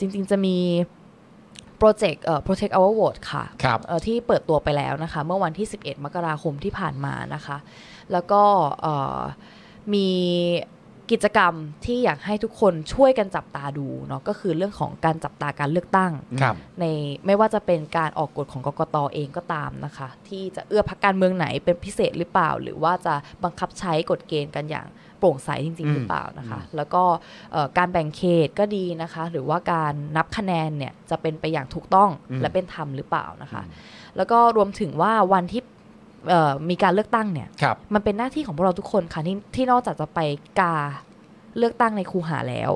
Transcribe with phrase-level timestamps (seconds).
[0.00, 0.56] จริงๆ จะมี
[1.78, 7.56] โปรเจกต์เอ่อ Protect Our Vote ค่ะครับเอ่อที่เปิดตัวไปแล้วนะคะ เมื่อวันที่ 11 มกราคมที่ผ่านมานะคะ
[8.12, 8.42] แล้วก็
[8.82, 9.20] เอ่อ
[9.94, 10.08] มี
[11.10, 11.54] กิจกรรม
[11.84, 16.84] ที่อยากให้ทุกคนช่วยกันจับตาดูเนาะก็คือเรื่องของการจับตาการเลือกตั้ง ครับ ใน
[17.26, 24.86] ไม่ว่าจะเป็นการออกกฎของกกตเองก็ตามนะคะ ที่จะเอื้อพักการเมืองไหนเป็นพิเศษหรือเปล่า หรือว่าจะบังคับใช้กฎเกณฑ์กันอย่าง
[25.18, 27.02] โปร่งใสจริง ๆ หรือเปล่านะคะ แล้วก็
[27.52, 33.62] เอ่อการแบ่งเขตก็ดีนะคะ หรือว่าการนับคะแนนเนี่ยจะเป็นไปอย่างถูกต้องอืมและเป็นธรรมหรือเปล่านะคะ
[34.16, 35.62] แล้วก็รวมถึงว่าวันที่
[36.28, 40.20] เอ่อมีการเลือกตั้งเนี่ยครับมันเป็นหน้าที่ของพวกเราทุกคนค่ะที่ที่นอกจากจะไป
[40.60, 40.74] กา
[41.58, 42.72] เลือกตั้งในคูหาแล้ว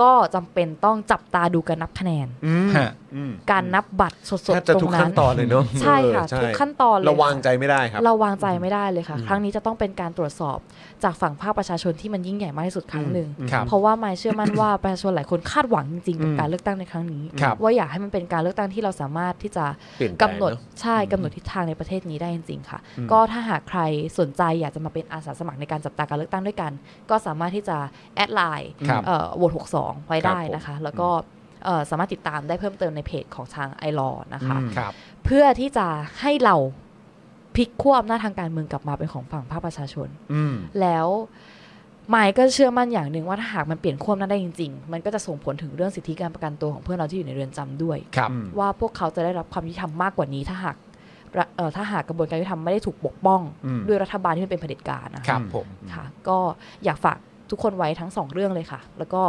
[0.00, 10.58] ก็จำเป็นต้องจับตาดูการนับคะแนนอืมฮะอืมการนับบัตรสดแทบๆจะตรทุกงนั้ขั้นน ตอนเลยเนาะใช่ค่ะเออทุกขั้นตอนเลยเราวางค่ะใจไม่ได้ครับ เราวางใจไม่ได้เลยค่ะอืมครั้งนี้จะต้องเป็นการตรวจสอบ
[11.04, 19.64] จากฝั่งภาคประชาชนที่มันยิ่งใหญ่มากที่สุดครั้งหนึ่งอืมครับ เพราะว่าไม่เชื่อมั่นว่าประชาชนหลายคนคาดหวังจริงๆกับอืมการเลือกตั้งในครั้งนี้ ครับ ว่าอยากให้มันเป็นการเลือกตั้งที่เราสามารถที่จะ
[19.98, 23.80] เปลี่ยนแปลกำงหนดเนอะ ใช่กำหนดทิศทางในประเทศนี้ได้จริงๆค่ะอืมก็ถ้าหากใคร
[24.18, 26.72] สนใจอยากจะมาเป็นอาสาสมัครในการจับตาการเลือกตั้งด้วยกัน
[27.10, 27.76] ก็สามารถที่จะ
[28.16, 29.52] แอดไลน์ครับเอ่อโหวต
[29.96, 31.08] 62ไว้ได้ครับผมนะคะ แล้วก็
[31.64, 34.92] เอ่อสามารถติดตามได้เพิ่มเติมในเพจของทางไอรอนะคะอืมครับ
[35.24, 35.86] เพื่อที่จะ
[36.20, 36.56] ให้เรา
[37.56, 41.08] พลิกขั้วอำนาจทางการเมืองกลับมาเป็นของฝั่งภาคประชาชนอืมแล้ว
[42.10, 50.76] หมายก็เชื่อมั่นอย่างหนึ่งว่าถ้าหากมันเปลี่ยนขั้วอำนาจได้จริง ๆ มันก็จะส่งผลถึงเรื่องสิทธิการประกันตัวของเพื่อนเราที่อยู่ในเรือนจำด้วยครับอืมว่าพวกเขาจะได้รับความยุติธรรมมากกว่านี้ถ้าหาก
[51.38, 56.38] ระเอ่อถ้าหากกระบวนการยุติธรรมไม่ได้ถูกปกป้องอืมด้วยรัฐบาลที่มันเป็นเผด็จการนะคคะรับผมค่ะก็
[56.84, 57.18] อยากฝาก
[57.50, 59.22] ทุกคนไว้ทั้งสองเรื่องเลยค่ะ แล้วก็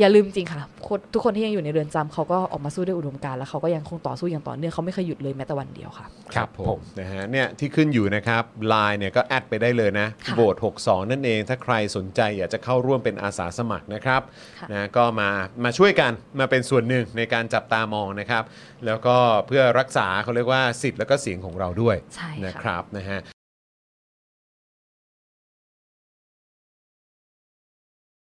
[0.00, 14.22] อย่าลืมจริงค่ะคนทุกคนที่ยังอยู่ในเรือนจำเขาก็ออกมาสู้ด้วยอุดมการณ์แล้วเขาก็ยังคงต่อสู้อย่างต่อเนื่องเขาไม่เคยหยุดเลยแม้แต่วันเดียวค่ะ ครับผมนะฮะเนี่ยที่ขึ้นอยู่นะครับไลน์เนี่ยก็แอดไปได้เลยนะค่ะโหวต62 นั่นเอง ถ้าใครสนใจอยากจะเข้าร่วมเป็นอาสาสมัครนะครับ
[14.60, 15.28] ค่ะนะก็มา
[15.64, 18.42] มาช่วยกันมาเป็นส่วนหนึ่งในการจับตามองนะครับ
[18.86, 23.20] แล้วก็เพื่อรักษาเขาเรียกว่าสิทธิ์แล้วก็เสียงของเราด้วยใช่นะคค่ะรับนะฮะ